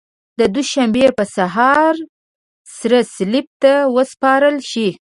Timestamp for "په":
1.17-1.23